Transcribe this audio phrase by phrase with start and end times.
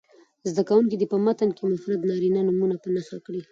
[0.49, 3.41] زده کوونکي دې په متن کې مفرد نارینه نومونه په نښه کړي.